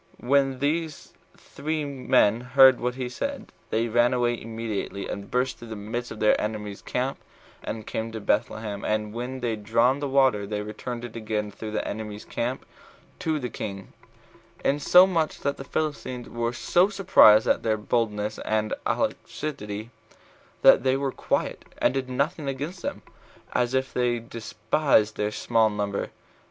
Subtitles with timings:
[0.17, 5.67] When these three men heard what he said, they ran away immediately, and burst through
[5.67, 7.19] the midst of their enemy's camp,
[7.63, 11.69] and came to Bethlehem; and when they had drawn the water, they returned again through
[11.69, 12.65] the enemy's camp
[13.19, 13.93] to the king,
[14.65, 19.91] insomuch that the Philistines were so surprised at their boldness and alacrity,
[20.63, 23.03] that they were quiet, and did nothing against them,
[23.53, 26.09] as if they despised their small number.